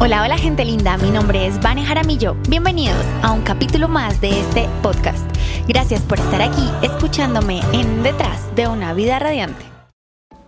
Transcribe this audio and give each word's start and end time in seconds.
Hola, 0.00 0.22
hola 0.22 0.38
gente 0.38 0.64
linda, 0.64 0.96
mi 0.96 1.10
nombre 1.10 1.48
es 1.48 1.60
Vane 1.60 1.84
Jaramillo. 1.84 2.36
Bienvenidos 2.48 3.04
a 3.20 3.32
un 3.32 3.42
capítulo 3.42 3.88
más 3.88 4.20
de 4.20 4.30
este 4.30 4.68
podcast. 4.80 5.26
Gracias 5.66 6.02
por 6.02 6.20
estar 6.20 6.40
aquí 6.40 6.70
escuchándome 6.82 7.62
en 7.72 8.04
Detrás 8.04 8.54
de 8.54 8.68
una 8.68 8.94
vida 8.94 9.18
radiante. 9.18 9.64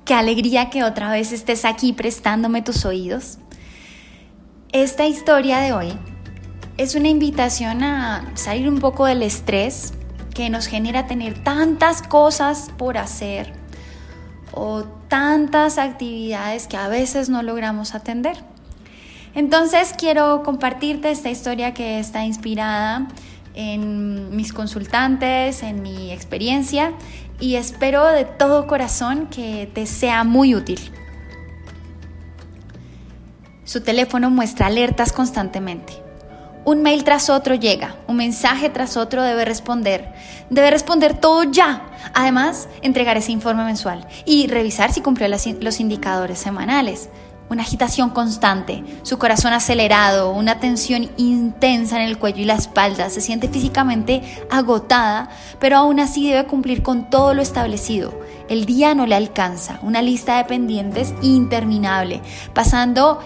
Qué 0.05 0.15
alegría 0.15 0.71
que 0.71 0.85
otra 0.85 1.11
vez 1.11 1.33
estés 1.33 1.65
aquí 1.65 1.93
prestándome 1.93 2.63
tus 2.63 2.85
oídos. 2.85 3.39
Esta 4.71 5.07
historia 5.07 5.59
de 5.59 5.73
hoy 5.73 5.98
es 6.77 6.95
una 6.95 7.09
invitación 7.09 7.82
a 7.82 8.30
salir 8.35 8.69
un 8.69 8.79
poco 8.79 9.07
del 9.07 9.25
estrés 9.25 9.95
que 10.32 10.48
nos 10.48 10.69
genera 10.69 11.09
tener 11.09 11.43
tantas 11.43 12.03
cosas 12.03 12.71
por 12.79 12.98
hacer 12.98 13.53
o 14.53 14.85
tantas 15.09 15.77
actividades 15.77 16.69
que 16.69 16.77
a 16.77 16.87
veces 16.87 17.29
no 17.29 17.43
logramos 17.43 17.96
atender. 17.96 18.50
Entonces 19.35 19.95
quiero 19.97 20.43
compartirte 20.43 21.11
esta 21.11 21.30
historia 21.30 21.73
que 21.73 21.98
está 21.98 22.25
inspirada 22.25 23.09
en 23.55 24.34
mis 24.34 24.52
consultantes, 24.52 25.62
en 25.62 25.83
mi 25.83 26.12
experiencia 26.12 26.93
y 27.38 27.55
espero 27.55 28.07
de 28.07 28.24
todo 28.24 28.66
corazón 28.66 29.29
que 29.29 29.71
te 29.73 29.87
sea 29.87 30.24
muy 30.24 30.55
útil. 30.55 30.80
Su 33.65 33.83
teléfono 33.83 34.30
muestra 34.30 34.66
alertas 34.66 35.12
constantemente. 35.12 35.93
Un 36.65 36.83
mail 36.83 37.05
tras 37.05 37.30
otro 37.30 37.55
llega, 37.55 37.97
un 38.07 38.16
mensaje 38.16 38.69
tras 38.69 38.97
otro 38.97 39.23
debe 39.23 39.45
responder. 39.45 40.12
Debe 40.51 40.71
responder 40.71 41.16
todo 41.16 41.45
ya. 41.45 41.87
Además, 42.12 42.69
entregar 42.83 43.16
ese 43.16 43.33
informe 43.33 43.65
mensual 43.65 44.07
y 44.27 44.47
revisar 44.49 44.93
si 44.93 45.01
cumplió 45.01 45.27
los 45.29 45.80
indicadores 45.80 46.38
semanales 46.38 47.09
una 47.50 47.62
agitación 47.62 48.10
constante, 48.10 48.84
su 49.02 49.18
corazón 49.18 49.52
acelerado, 49.52 50.30
una 50.30 50.60
tensión 50.60 51.10
intensa 51.16 51.96
en 51.96 52.09
el 52.09 52.16
cuello 52.16 52.42
y 52.42 52.45
la 52.45 52.54
espalda, 52.54 53.10
se 53.10 53.20
siente 53.20 53.48
físicamente 53.48 54.23
agotada, 54.51 55.29
pero 55.59 55.76
aún 55.76 55.98
así 55.98 56.30
debe 56.30 56.46
cumplir 56.46 56.84
con 56.84 57.10
todo 57.10 57.34
lo 57.34 57.42
establecido. 57.42 58.15
El 58.48 58.66
día 58.66 58.95
no 58.95 59.04
le 59.04 59.16
alcanza, 59.16 59.80
una 59.82 60.01
lista 60.01 60.37
de 60.37 60.45
pendientes 60.45 61.12
interminable, 61.23 62.23
pasando 62.54 63.20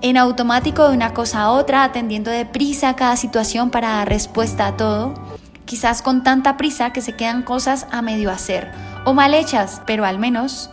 en 0.00 0.16
automático 0.16 0.88
de 0.88 0.96
una 0.96 1.12
cosa 1.12 1.42
a 1.42 1.50
otra, 1.50 1.84
atendiendo 1.84 2.30
deprisa 2.30 2.88
a 2.88 2.96
cada 2.96 3.16
situación 3.16 3.70
para 3.70 3.90
dar 3.90 4.08
respuesta 4.08 4.66
a 4.66 4.76
todo, 4.78 5.14
quizás 5.66 6.00
con 6.00 6.22
tanta 6.22 6.56
prisa 6.56 6.94
que 6.94 7.02
se 7.02 7.14
quedan 7.14 7.42
cosas 7.42 7.86
a 7.90 8.00
medio 8.00 8.30
hacer 8.30 8.70
o 9.04 9.12
mal 9.12 9.34
hechas, 9.34 9.82
pero 9.86 10.06
al 10.06 10.18
menos 10.18 10.70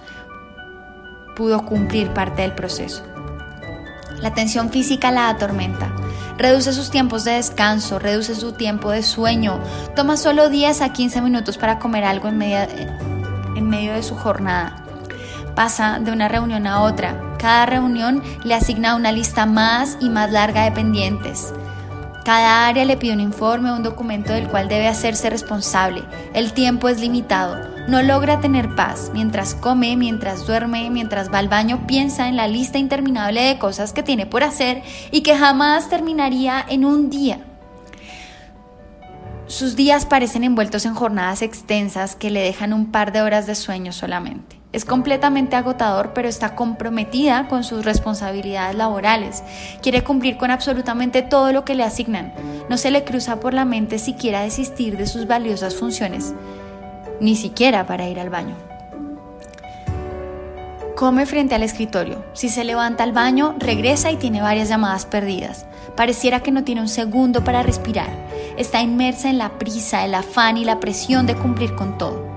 pudo 1.35 1.65
cumplir 1.65 2.11
parte 2.11 2.41
del 2.41 2.53
proceso. 2.53 3.03
La 4.19 4.33
tensión 4.33 4.69
física 4.69 5.11
la 5.11 5.29
atormenta. 5.29 5.91
Reduce 6.37 6.73
sus 6.73 6.91
tiempos 6.91 7.23
de 7.23 7.33
descanso, 7.33 7.99
reduce 7.99 8.35
su 8.35 8.53
tiempo 8.53 8.91
de 8.91 9.03
sueño, 9.03 9.59
toma 9.95 10.17
solo 10.17 10.49
10 10.49 10.81
a 10.81 10.93
15 10.93 11.21
minutos 11.21 11.57
para 11.57 11.79
comer 11.79 12.03
algo 12.03 12.27
en, 12.29 12.41
en 12.41 13.69
medio 13.69 13.93
de 13.93 14.03
su 14.03 14.15
jornada. 14.15 14.83
Pasa 15.55 15.99
de 15.99 16.11
una 16.11 16.27
reunión 16.27 16.65
a 16.67 16.81
otra. 16.81 17.35
Cada 17.37 17.65
reunión 17.65 18.23
le 18.43 18.53
asigna 18.53 18.95
una 18.95 19.11
lista 19.11 19.45
más 19.45 19.97
y 19.99 20.09
más 20.09 20.31
larga 20.31 20.63
de 20.63 20.71
pendientes. 20.71 21.53
Cada 22.23 22.67
área 22.67 22.85
le 22.85 22.97
pide 22.97 23.13
un 23.13 23.19
informe 23.19 23.71
o 23.71 23.75
un 23.75 23.81
documento 23.81 24.31
del 24.31 24.47
cual 24.47 24.69
debe 24.69 24.87
hacerse 24.87 25.31
responsable. 25.31 26.03
El 26.35 26.53
tiempo 26.53 26.87
es 26.87 26.99
limitado. 26.99 27.57
No 27.87 28.03
logra 28.03 28.39
tener 28.39 28.75
paz. 28.75 29.09
Mientras 29.11 29.55
come, 29.55 29.97
mientras 29.97 30.45
duerme, 30.45 30.91
mientras 30.91 31.33
va 31.33 31.39
al 31.39 31.49
baño, 31.49 31.87
piensa 31.87 32.29
en 32.29 32.35
la 32.35 32.47
lista 32.47 32.77
interminable 32.77 33.41
de 33.41 33.57
cosas 33.57 33.91
que 33.91 34.03
tiene 34.03 34.27
por 34.27 34.43
hacer 34.43 34.83
y 35.09 35.21
que 35.21 35.35
jamás 35.35 35.89
terminaría 35.89 36.63
en 36.69 36.85
un 36.85 37.09
día. 37.09 37.39
Sus 39.47 39.75
días 39.75 40.05
parecen 40.05 40.43
envueltos 40.43 40.85
en 40.85 40.93
jornadas 40.93 41.41
extensas 41.41 42.15
que 42.15 42.29
le 42.29 42.41
dejan 42.41 42.71
un 42.71 42.91
par 42.91 43.11
de 43.11 43.23
horas 43.23 43.47
de 43.47 43.55
sueño 43.55 43.91
solamente. 43.93 44.60
Es 44.73 44.85
completamente 44.85 45.57
agotador, 45.57 46.13
pero 46.13 46.29
está 46.29 46.55
comprometida 46.55 47.47
con 47.49 47.65
sus 47.65 47.83
responsabilidades 47.83 48.75
laborales. 48.75 49.43
Quiere 49.81 50.03
cumplir 50.03 50.37
con 50.37 50.49
absolutamente 50.49 51.21
todo 51.21 51.51
lo 51.51 51.65
que 51.65 51.75
le 51.75 51.83
asignan. 51.83 52.33
No 52.69 52.77
se 52.77 52.89
le 52.89 53.03
cruza 53.03 53.41
por 53.41 53.53
la 53.53 53.65
mente 53.65 53.99
siquiera 53.99 54.41
desistir 54.41 54.95
de 54.95 55.07
sus 55.07 55.27
valiosas 55.27 55.75
funciones, 55.75 56.33
ni 57.19 57.35
siquiera 57.35 57.85
para 57.85 58.07
ir 58.07 58.17
al 58.17 58.29
baño. 58.29 58.55
Come 60.95 61.25
frente 61.25 61.55
al 61.55 61.63
escritorio. 61.63 62.23
Si 62.33 62.47
se 62.47 62.63
levanta 62.63 63.03
al 63.03 63.11
baño, 63.11 63.55
regresa 63.57 64.11
y 64.11 64.17
tiene 64.17 64.41
varias 64.41 64.69
llamadas 64.69 65.05
perdidas. 65.05 65.65
Pareciera 65.97 66.41
que 66.41 66.51
no 66.51 66.63
tiene 66.63 66.79
un 66.79 66.87
segundo 66.87 67.43
para 67.43 67.63
respirar. 67.63 68.09
Está 68.55 68.81
inmersa 68.81 69.29
en 69.29 69.37
la 69.37 69.57
prisa, 69.57 70.05
el 70.05 70.15
afán 70.15 70.55
y 70.55 70.63
la 70.63 70.79
presión 70.79 71.25
de 71.25 71.35
cumplir 71.35 71.75
con 71.75 71.97
todo. 71.97 72.30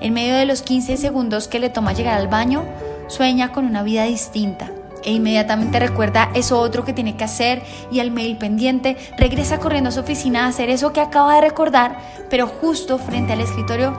En 0.00 0.14
medio 0.14 0.34
de 0.34 0.46
los 0.46 0.62
15 0.62 0.96
segundos 0.96 1.48
que 1.48 1.58
le 1.58 1.70
toma 1.70 1.92
llegar 1.92 2.18
al 2.18 2.28
baño, 2.28 2.64
sueña 3.08 3.52
con 3.52 3.64
una 3.64 3.82
vida 3.82 4.04
distinta 4.04 4.70
e 5.04 5.12
inmediatamente 5.12 5.78
recuerda 5.78 6.30
eso 6.34 6.58
otro 6.58 6.84
que 6.84 6.92
tiene 6.92 7.16
que 7.16 7.24
hacer 7.24 7.62
y 7.90 8.00
al 8.00 8.10
mail 8.10 8.36
pendiente 8.36 8.96
regresa 9.18 9.58
corriendo 9.58 9.88
a 9.88 9.92
su 9.92 10.00
oficina 10.00 10.44
a 10.44 10.48
hacer 10.48 10.70
eso 10.70 10.92
que 10.92 11.00
acaba 11.00 11.34
de 11.34 11.40
recordar, 11.40 11.98
pero 12.28 12.46
justo 12.46 12.98
frente 12.98 13.32
al 13.32 13.40
escritorio, 13.40 13.96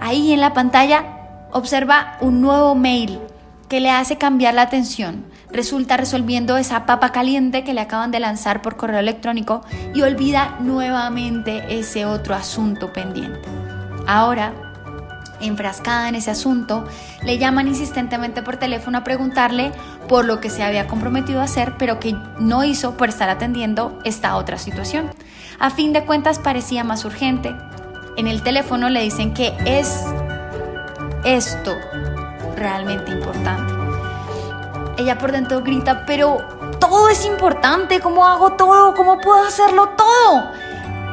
ahí 0.00 0.32
en 0.32 0.40
la 0.40 0.52
pantalla, 0.52 1.04
observa 1.52 2.16
un 2.20 2.40
nuevo 2.40 2.74
mail 2.74 3.20
que 3.68 3.80
le 3.80 3.90
hace 3.90 4.18
cambiar 4.18 4.54
la 4.54 4.62
atención. 4.62 5.24
Resulta 5.50 5.96
resolviendo 5.96 6.56
esa 6.56 6.84
papa 6.84 7.12
caliente 7.12 7.62
que 7.62 7.74
le 7.74 7.80
acaban 7.80 8.10
de 8.10 8.18
lanzar 8.18 8.60
por 8.60 8.76
correo 8.76 8.98
electrónico 8.98 9.62
y 9.94 10.02
olvida 10.02 10.56
nuevamente 10.60 11.64
ese 11.68 12.06
otro 12.06 12.34
asunto 12.34 12.92
pendiente. 12.92 13.48
Ahora 14.06 14.63
enfrascada 15.46 16.08
en 16.08 16.14
ese 16.14 16.30
asunto, 16.30 16.84
le 17.22 17.38
llaman 17.38 17.68
insistentemente 17.68 18.42
por 18.42 18.56
teléfono 18.56 18.98
a 18.98 19.04
preguntarle 19.04 19.72
por 20.08 20.24
lo 20.24 20.40
que 20.40 20.50
se 20.50 20.62
había 20.62 20.86
comprometido 20.86 21.40
a 21.40 21.44
hacer, 21.44 21.74
pero 21.78 22.00
que 22.00 22.16
no 22.38 22.64
hizo 22.64 22.96
por 22.96 23.08
estar 23.08 23.28
atendiendo 23.28 23.98
esta 24.04 24.36
otra 24.36 24.58
situación. 24.58 25.10
A 25.58 25.70
fin 25.70 25.92
de 25.92 26.04
cuentas 26.04 26.38
parecía 26.38 26.84
más 26.84 27.04
urgente. 27.04 27.54
En 28.16 28.26
el 28.26 28.42
teléfono 28.42 28.88
le 28.88 29.02
dicen 29.02 29.34
que 29.34 29.54
es 29.64 30.04
esto 31.24 31.74
realmente 32.56 33.10
importante. 33.10 33.72
Ella 34.96 35.18
por 35.18 35.32
dentro 35.32 35.62
grita, 35.62 36.06
pero 36.06 36.38
todo 36.78 37.08
es 37.08 37.24
importante, 37.24 38.00
¿cómo 38.00 38.24
hago 38.26 38.52
todo? 38.52 38.94
¿Cómo 38.94 39.20
puedo 39.20 39.44
hacerlo 39.44 39.88
todo? 39.96 40.52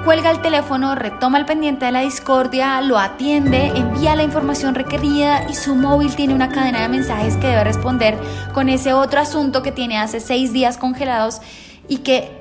Cuelga 0.06 0.32
el 0.32 0.42
teléfono, 0.42 0.96
retoma 0.96 1.38
el 1.38 1.46
pendiente 1.46 1.86
de 1.86 1.92
la 1.92 2.00
discordia, 2.00 2.82
lo 2.82 2.98
atiende, 2.98 3.68
envía 3.68 4.16
la 4.16 4.24
información 4.24 4.74
requerida 4.74 5.48
y 5.48 5.54
su 5.54 5.76
móvil 5.76 6.16
tiene 6.16 6.34
una 6.34 6.50
cadena 6.50 6.82
de 6.82 6.90
mensajes 6.90 7.38
que 7.38 7.46
debe 7.46 7.64
responder 7.64 8.18
con 8.52 8.68
ese 8.68 8.94
otro 8.94 9.20
asunto 9.20 9.62
que 9.62 9.72
tiene 9.72 10.00
hace 10.00 10.20
seis 10.20 10.54
días 10.54 10.80
congelados 10.80 11.40
y 11.88 11.98
que 11.98 12.32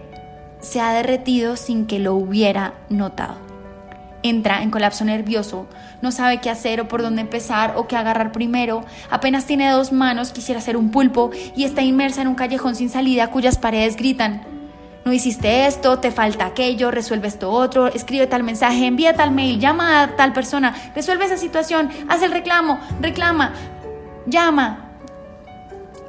se 0.62 0.80
ha 0.80 0.94
derretido 0.94 1.56
sin 1.56 1.86
que 1.86 1.98
lo 1.98 2.14
hubiera 2.14 2.72
notado. 2.88 3.34
Entra 4.22 4.62
en 4.62 4.70
colapso 4.70 5.04
nervioso, 5.04 5.66
no 6.00 6.12
sabe 6.12 6.40
qué 6.40 6.48
hacer 6.48 6.80
o 6.80 6.88
por 6.88 7.02
dónde 7.02 7.20
empezar 7.20 7.74
o 7.76 7.86
qué 7.86 7.96
agarrar 7.96 8.32
primero, 8.32 8.86
apenas 9.10 9.44
tiene 9.44 9.68
dos 9.68 9.92
manos, 9.92 10.32
quisiera 10.32 10.62
ser 10.62 10.78
un 10.78 10.90
pulpo 10.90 11.30
y 11.54 11.64
está 11.64 11.82
inmersa 11.82 12.22
en 12.22 12.28
un 12.28 12.36
callejón 12.36 12.74
sin 12.74 12.88
salida 12.88 13.30
cuyas 13.30 13.58
paredes 13.58 13.96
gritan 13.96 14.59
no 15.04 15.12
hiciste 15.12 15.66
esto, 15.66 15.98
te 15.98 16.10
falta 16.10 16.46
aquello, 16.46 16.90
resuelve 16.90 17.28
esto 17.28 17.50
otro, 17.50 17.86
escribe 17.86 18.26
tal 18.26 18.42
mensaje, 18.42 18.86
envía 18.86 19.14
tal 19.14 19.30
mail, 19.30 19.58
llama 19.58 20.02
a 20.02 20.16
tal 20.16 20.32
persona, 20.32 20.74
resuelve 20.94 21.24
esa 21.24 21.38
situación, 21.38 21.90
haz 22.08 22.22
el 22.22 22.32
reclamo, 22.32 22.78
reclama, 23.00 23.52
llama, 24.26 24.90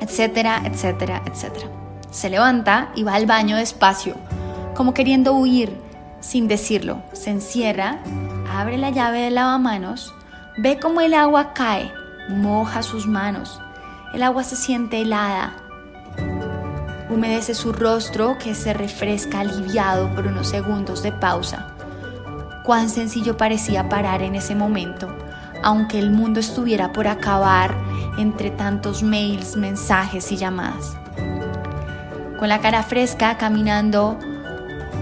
etcétera, 0.01 0.61
etcétera, 0.65 1.21
etcétera. 1.25 1.67
Se 2.09 2.29
levanta 2.29 2.89
y 2.93 3.03
va 3.03 3.15
al 3.15 3.25
baño 3.25 3.55
despacio, 3.55 4.15
como 4.75 4.93
queriendo 4.93 5.33
huir, 5.33 5.77
sin 6.19 6.47
decirlo. 6.47 7.01
Se 7.13 7.29
encierra, 7.29 7.99
abre 8.53 8.77
la 8.77 8.89
llave 8.89 9.21
del 9.21 9.35
lavamanos, 9.35 10.13
ve 10.57 10.79
cómo 10.79 10.99
el 10.99 11.13
agua 11.13 11.53
cae, 11.53 11.91
moja 12.29 12.83
sus 12.83 13.07
manos. 13.07 13.61
El 14.13 14.23
agua 14.23 14.43
se 14.43 14.57
siente 14.57 15.01
helada, 15.01 15.53
Humedece 17.11 17.55
su 17.55 17.73
rostro 17.73 18.37
que 18.37 18.55
se 18.55 18.73
refresca 18.73 19.41
aliviado 19.41 20.09
por 20.15 20.27
unos 20.27 20.47
segundos 20.47 21.03
de 21.03 21.11
pausa. 21.11 21.67
Cuán 22.63 22.89
sencillo 22.89 23.35
parecía 23.35 23.89
parar 23.89 24.21
en 24.21 24.35
ese 24.35 24.55
momento, 24.55 25.13
aunque 25.61 25.99
el 25.99 26.11
mundo 26.11 26.39
estuviera 26.39 26.93
por 26.93 27.09
acabar 27.09 27.75
entre 28.17 28.49
tantos 28.49 29.03
mails, 29.03 29.57
mensajes 29.57 30.31
y 30.31 30.37
llamadas. 30.37 30.95
Con 32.39 32.47
la 32.47 32.61
cara 32.61 32.81
fresca, 32.81 33.37
caminando 33.37 34.17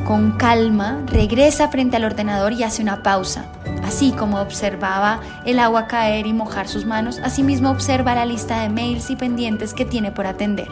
con 0.08 0.32
calma, 0.32 1.04
regresa 1.06 1.68
frente 1.68 1.98
al 1.98 2.06
ordenador 2.06 2.54
y 2.54 2.64
hace 2.64 2.82
una 2.82 3.04
pausa. 3.04 3.46
Así 3.84 4.14
como 4.14 4.42
observaba 4.42 5.20
el 5.46 5.60
agua 5.60 5.86
caer 5.86 6.26
y 6.26 6.34
mojar 6.34 6.68
sus 6.68 6.88
manos, 6.88 7.20
asimismo 7.24 7.70
observa 7.70 8.16
la 8.16 8.26
lista 8.26 8.62
de 8.62 8.70
mails 8.70 9.12
y 9.12 9.16
pendientes 9.16 9.76
que 9.76 9.86
tiene 9.86 10.12
por 10.12 10.26
atender. 10.26 10.68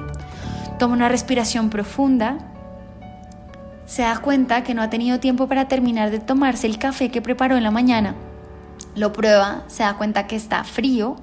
Toma 0.80 0.94
una 0.94 1.10
respiración 1.10 1.70
profunda. 1.70 2.38
Se 3.86 4.04
da 4.04 4.20
cuenta 4.20 4.64
que 4.64 4.74
no 4.74 4.82
ha 4.82 4.90
tenido 4.90 5.20
tiempo 5.20 5.48
para 5.48 5.68
terminar 5.68 6.12
de 6.12 6.20
tomarse 6.20 6.68
el 6.68 6.78
café 6.78 7.10
que 7.10 7.22
preparó 7.22 7.58
en 7.58 7.64
la 7.64 7.72
mañana. 7.72 8.16
Lo 8.96 9.12
prueba, 9.12 9.64
se 9.68 9.84
da 9.84 9.96
cuenta 9.96 10.28
que 10.28 10.36
está 10.36 10.64
frío. 10.64 11.16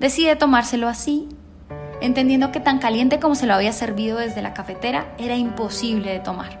Decide 0.00 0.36
tomárselo 0.36 0.88
así, 0.88 1.28
entendiendo 2.00 2.52
que 2.52 2.60
tan 2.60 2.78
caliente 2.78 3.18
como 3.20 3.34
se 3.34 3.46
lo 3.46 3.54
había 3.54 3.72
servido 3.72 4.18
desde 4.18 4.42
la 4.42 4.54
cafetera 4.54 5.06
era 5.18 5.36
imposible 5.36 6.12
de 6.12 6.20
tomar. 6.20 6.60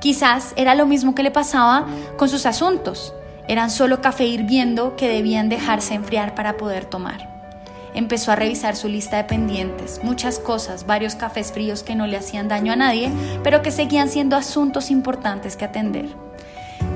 Quizás 0.00 0.52
era 0.56 0.74
lo 0.74 0.86
mismo 0.86 1.14
que 1.14 1.22
le 1.22 1.30
pasaba 1.30 1.86
con 2.18 2.28
sus 2.28 2.44
asuntos. 2.44 3.14
Eran 3.48 3.70
solo 3.70 4.02
café 4.02 4.26
hirviendo 4.26 4.96
que 4.96 5.08
debían 5.08 5.48
dejarse 5.48 5.94
enfriar 5.94 6.34
para 6.34 6.56
poder 6.56 6.84
tomar. 6.84 7.35
Empezó 7.96 8.30
a 8.30 8.36
revisar 8.36 8.76
su 8.76 8.88
lista 8.88 9.16
de 9.16 9.24
pendientes, 9.24 10.00
muchas 10.04 10.38
cosas, 10.38 10.84
varios 10.84 11.14
cafés 11.14 11.50
fríos 11.50 11.82
que 11.82 11.94
no 11.94 12.06
le 12.06 12.18
hacían 12.18 12.46
daño 12.46 12.74
a 12.74 12.76
nadie, 12.76 13.10
pero 13.42 13.62
que 13.62 13.70
seguían 13.70 14.10
siendo 14.10 14.36
asuntos 14.36 14.90
importantes 14.90 15.56
que 15.56 15.64
atender. 15.64 16.04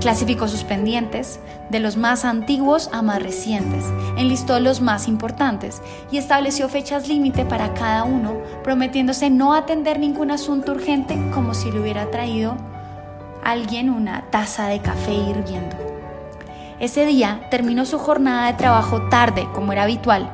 Clasificó 0.01 0.47
sus 0.47 0.63
pendientes 0.63 1.41
de 1.71 1.81
los 1.81 1.97
más 1.97 2.27
antiguos 2.27 2.91
a 2.93 3.01
más 3.01 3.23
recientes, 3.23 3.87
enlistó 4.19 4.61
los 4.61 4.83
más 4.83 5.09
importantes 5.09 5.81
y 6.11 6.19
estableció 6.19 6.69
fechas 6.69 7.09
límite 7.09 7.47
para 7.47 7.73
cada 7.73 8.05
uno, 8.05 8.35
prometiéndose 8.63 9.31
no 9.31 9.55
atender 9.55 9.99
ningún 9.99 10.31
asunto 10.31 10.73
urgente 10.73 11.19
como 11.33 11.55
si 11.55 11.73
le 11.73 11.81
hubiera 11.81 12.11
traído 12.11 12.59
alguien 13.43 13.89
una 13.89 14.31
taza 14.31 14.69
de 14.69 14.81
café 14.81 15.15
hirviendo. 15.15 15.77
Ese 16.79 17.07
día 17.07 17.47
terminó 17.51 17.87
su 17.87 17.99
jornada 17.99 18.49
de 18.49 18.59
trabajo 18.59 19.09
tarde, 19.09 19.49
como 19.55 19.73
era 19.73 19.85
habitual, 19.85 20.31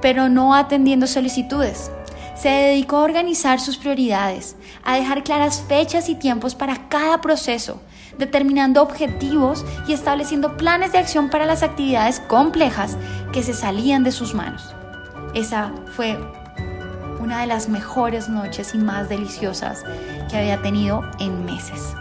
pero 0.00 0.28
no 0.28 0.54
atendiendo 0.54 1.06
solicitudes. 1.06 1.90
Se 2.34 2.48
dedicó 2.48 2.96
a 2.96 3.04
organizar 3.04 3.60
sus 3.60 3.76
prioridades, 3.76 4.56
a 4.84 4.94
dejar 4.94 5.24
claras 5.24 5.64
fechas 5.66 6.08
y 6.08 6.14
tiempos 6.14 6.54
para 6.54 6.88
cada 6.88 7.20
proceso, 7.20 7.80
determinando 8.16 8.82
objetivos 8.82 9.64
y 9.88 9.92
estableciendo 9.92 10.56
planes 10.56 10.92
de 10.92 10.98
acción 10.98 11.30
para 11.30 11.46
las 11.46 11.62
actividades 11.62 12.20
complejas 12.20 12.96
que 13.32 13.42
se 13.42 13.54
salían 13.54 14.04
de 14.04 14.12
sus 14.12 14.34
manos. 14.34 14.74
Esa 15.34 15.72
fue 15.96 16.18
una 17.20 17.40
de 17.40 17.46
las 17.46 17.68
mejores 17.68 18.28
noches 18.28 18.74
y 18.74 18.78
más 18.78 19.08
deliciosas 19.08 19.84
que 20.30 20.38
había 20.38 20.62
tenido 20.62 21.02
en 21.18 21.44
meses. 21.44 21.94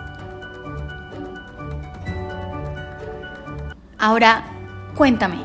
Ahora, 3.99 4.45
cuéntame, 4.95 5.39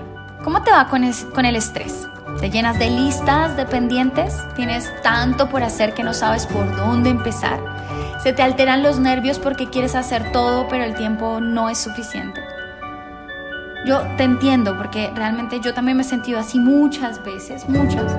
¿cómo 0.45 0.63
te 0.63 0.71
va 0.71 0.87
con, 0.89 1.05
el 1.05 1.57
estrés? 1.57 2.07
¿Te 2.43 2.51
llenas 2.51 2.77
de 2.77 2.91
listas 2.91 3.57
de 3.57 3.65
pendientes? 3.67 4.37
¿Tienes 4.57 4.93
tanto 5.03 5.49
por 5.49 5.63
hacer 5.63 5.95
que 5.95 6.03
no 6.03 6.13
sabes 6.13 6.45
por 6.45 6.77
dónde 6.77 7.09
empezar? 7.09 7.61
¿Se 8.21 8.33
te 8.33 8.43
alteran 8.43 8.83
los 8.83 8.99
nervios 8.99 9.39
porque 9.39 9.71
quieres 9.71 9.95
hacer 9.95 10.33
todo 10.33 10.67
pero 10.67 10.83
el 10.83 10.97
tiempo 10.97 11.39
no 11.39 11.69
es 11.69 11.79
suficiente? 11.79 12.41
Yo 13.87 14.03
te 14.17 14.25
entiendo 14.25 14.77
porque 14.77 15.13
realmente 15.15 15.61
yo 15.61 15.73
también 15.73 15.97
me 15.97 16.03
he 16.03 16.05
sentido 16.05 16.41
así 16.41 16.59
muchas 16.59 17.23
veces, 17.25 17.69
muchas. 17.69 18.13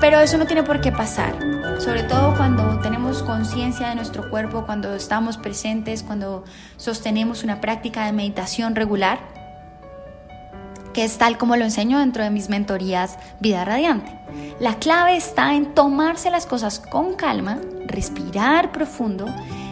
Pero 0.00 0.20
eso 0.20 0.38
no 0.38 0.46
tiene 0.46 0.62
por 0.62 0.80
qué 0.80 0.90
pasar, 0.90 1.34
sobre 1.80 2.04
todo 2.04 2.34
cuando 2.38 2.78
tenemos 2.78 3.22
conciencia 3.22 3.90
de 3.90 3.96
nuestro 3.96 4.30
cuerpo, 4.30 4.64
cuando 4.64 4.94
estamos 4.94 5.36
presentes, 5.36 6.02
cuando 6.02 6.44
sostenemos 6.78 7.44
una 7.44 7.60
práctica 7.60 8.06
de 8.06 8.12
meditación 8.12 8.74
regular 8.74 9.43
que 10.94 11.04
es 11.04 11.18
tal 11.18 11.36
como 11.36 11.56
lo 11.56 11.64
enseño 11.64 11.98
dentro 11.98 12.24
de 12.24 12.30
mis 12.30 12.48
mentorías 12.48 13.18
Vida 13.40 13.64
Radiante. 13.64 14.16
La 14.60 14.76
clave 14.76 15.16
está 15.16 15.54
en 15.54 15.74
tomarse 15.74 16.30
las 16.30 16.46
cosas 16.46 16.78
con 16.78 17.14
calma, 17.14 17.58
respirar 17.86 18.72
profundo 18.72 19.26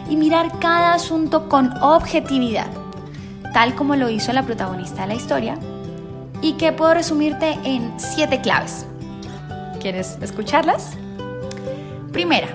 y 0.09 0.17
mirar 0.17 0.59
cada 0.59 0.93
asunto 0.93 1.49
con 1.49 1.75
objetividad, 1.81 2.67
tal 3.53 3.73
como 3.73 3.95
lo 3.95 4.09
hizo 4.09 4.33
la 4.33 4.43
protagonista 4.43 5.03
de 5.03 5.07
la 5.07 5.15
historia, 5.15 5.57
y 6.41 6.53
que 6.53 6.73
puedo 6.73 6.93
resumirte 6.93 7.57
en 7.63 7.93
siete 7.97 8.41
claves. 8.41 8.85
¿Quieres 9.79 10.17
escucharlas? 10.21 10.91
Primera, 12.11 12.49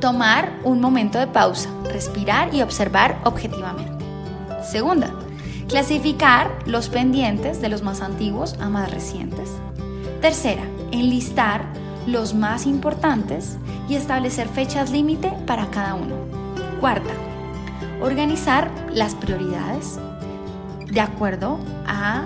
tomar 0.00 0.50
un 0.64 0.80
momento 0.80 1.18
de 1.18 1.26
pausa, 1.26 1.68
respirar 1.84 2.54
y 2.54 2.62
observar 2.62 3.18
objetivamente. 3.24 4.04
Segunda, 4.62 5.10
Clasificar 5.70 6.50
los 6.66 6.88
pendientes 6.88 7.60
de 7.60 7.68
los 7.68 7.82
más 7.82 8.00
antiguos 8.00 8.56
a 8.58 8.68
más 8.68 8.90
recientes. 8.90 9.52
Tercera, 10.20 10.64
enlistar 10.90 11.64
los 12.08 12.34
más 12.34 12.66
importantes 12.66 13.56
y 13.88 13.94
establecer 13.94 14.48
fechas 14.48 14.90
límite 14.90 15.32
para 15.46 15.70
cada 15.70 15.94
uno. 15.94 16.16
Cuarta, 16.80 17.12
organizar 18.02 18.68
las 18.92 19.14
prioridades 19.14 20.00
de 20.90 21.00
acuerdo 21.00 21.60
a 21.86 22.24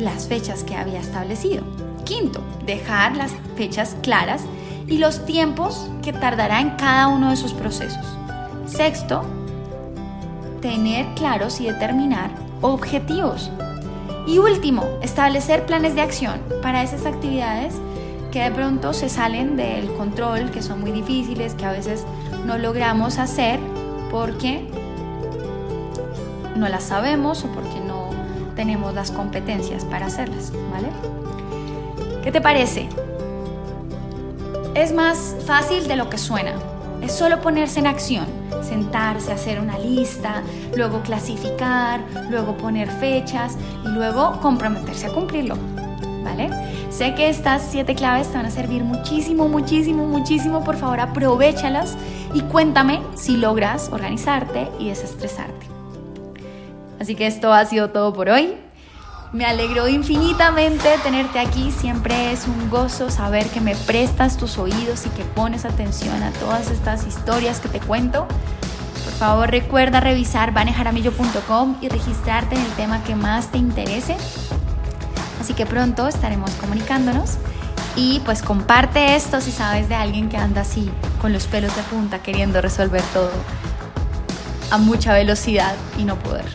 las 0.00 0.26
fechas 0.26 0.64
que 0.64 0.74
había 0.74 0.98
establecido. 0.98 1.62
Quinto, 2.04 2.40
dejar 2.66 3.16
las 3.16 3.30
fechas 3.54 3.94
claras 4.02 4.42
y 4.88 4.98
los 4.98 5.24
tiempos 5.26 5.88
que 6.02 6.12
tardará 6.12 6.60
en 6.60 6.70
cada 6.70 7.06
uno 7.06 7.30
de 7.30 7.36
sus 7.36 7.52
procesos. 7.52 8.04
Sexto, 8.66 9.24
tener 10.64 11.04
claros 11.14 11.60
y 11.60 11.66
determinar 11.66 12.30
objetivos. 12.62 13.50
Y 14.26 14.38
último, 14.38 14.88
establecer 15.02 15.66
planes 15.66 15.94
de 15.94 16.00
acción 16.00 16.40
para 16.62 16.82
esas 16.82 17.04
actividades 17.04 17.74
que 18.32 18.40
de 18.44 18.50
pronto 18.50 18.94
se 18.94 19.10
salen 19.10 19.58
del 19.58 19.92
control, 19.92 20.50
que 20.50 20.62
son 20.62 20.80
muy 20.80 20.90
difíciles, 20.90 21.52
que 21.52 21.66
a 21.66 21.72
veces 21.72 22.06
no 22.46 22.56
logramos 22.56 23.18
hacer 23.18 23.60
porque 24.10 24.66
no 26.56 26.66
las 26.70 26.84
sabemos 26.84 27.44
o 27.44 27.48
porque 27.48 27.80
no 27.86 28.08
tenemos 28.56 28.94
las 28.94 29.10
competencias 29.10 29.84
para 29.84 30.06
hacerlas, 30.06 30.50
¿vale? 30.72 30.88
¿Qué 32.22 32.32
te 32.32 32.40
parece? 32.40 32.88
Es 34.74 34.94
más 34.94 35.36
fácil 35.44 35.88
de 35.88 35.96
lo 35.96 36.08
que 36.08 36.16
suena. 36.16 36.54
Es 37.02 37.12
solo 37.12 37.42
ponerse 37.42 37.80
en 37.80 37.86
acción, 37.86 38.43
sentarse, 38.64 39.32
hacer 39.32 39.60
una 39.60 39.78
lista, 39.78 40.42
luego 40.76 41.02
clasificar, 41.02 42.00
luego 42.30 42.56
poner 42.56 42.90
fechas 42.90 43.56
y 43.84 43.88
luego 43.88 44.40
comprometerse 44.40 45.06
a 45.06 45.12
cumplirlo. 45.12 45.56
¿Vale? 46.24 46.48
Sé 46.90 47.14
que 47.14 47.28
estas 47.28 47.62
siete 47.70 47.94
claves 47.94 48.28
te 48.28 48.36
van 48.36 48.46
a 48.46 48.50
servir 48.50 48.82
muchísimo, 48.82 49.48
muchísimo, 49.48 50.06
muchísimo. 50.06 50.64
Por 50.64 50.76
favor, 50.76 51.00
aprovechalas 51.00 51.96
y 52.32 52.40
cuéntame 52.40 53.02
si 53.14 53.36
logras 53.36 53.90
organizarte 53.92 54.68
y 54.78 54.88
desestresarte. 54.88 55.66
Así 57.00 57.14
que 57.14 57.26
esto 57.26 57.52
ha 57.52 57.64
sido 57.66 57.90
todo 57.90 58.12
por 58.12 58.30
hoy. 58.30 58.54
Me 59.34 59.44
alegró 59.44 59.88
infinitamente 59.88 60.88
tenerte 61.02 61.40
aquí. 61.40 61.72
Siempre 61.72 62.30
es 62.30 62.46
un 62.46 62.70
gozo 62.70 63.10
saber 63.10 63.44
que 63.48 63.60
me 63.60 63.74
prestas 63.74 64.36
tus 64.36 64.58
oídos 64.58 65.04
y 65.06 65.08
que 65.08 65.24
pones 65.24 65.64
atención 65.64 66.22
a 66.22 66.30
todas 66.34 66.70
estas 66.70 67.04
historias 67.04 67.58
que 67.58 67.68
te 67.68 67.80
cuento. 67.80 68.28
Por 69.04 69.12
favor, 69.12 69.50
recuerda 69.50 70.00
revisar 70.00 70.52
vanejaramillo.com 70.52 71.76
y 71.80 71.88
registrarte 71.88 72.54
en 72.54 72.62
el 72.62 72.70
tema 72.72 73.02
que 73.04 73.14
más 73.14 73.48
te 73.48 73.58
interese. 73.58 74.16
Así 75.40 75.54
que 75.54 75.66
pronto 75.66 76.08
estaremos 76.08 76.50
comunicándonos. 76.52 77.38
Y 77.96 78.20
pues 78.20 78.42
comparte 78.42 79.14
esto 79.14 79.40
si 79.40 79.52
sabes 79.52 79.88
de 79.88 79.94
alguien 79.94 80.28
que 80.28 80.36
anda 80.36 80.62
así 80.62 80.90
con 81.20 81.32
los 81.32 81.46
pelos 81.46 81.74
de 81.76 81.82
punta 81.82 82.22
queriendo 82.22 82.60
resolver 82.60 83.02
todo 83.12 83.30
a 84.70 84.78
mucha 84.78 85.12
velocidad 85.12 85.76
y 85.96 86.04
no 86.04 86.16
poder. 86.18 86.46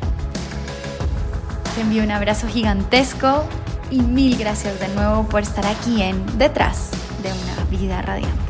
Te 1.75 1.81
envío 1.81 2.03
un 2.03 2.11
abrazo 2.11 2.47
gigantesco 2.47 3.45
y 3.89 4.01
mil 4.01 4.37
gracias 4.37 4.79
de 4.79 4.89
nuevo 4.89 5.23
por 5.29 5.43
estar 5.43 5.65
aquí 5.65 6.01
en 6.01 6.37
Detrás 6.37 6.91
de 7.23 7.31
una 7.31 7.69
vida 7.69 8.01
radiante. 8.01 8.48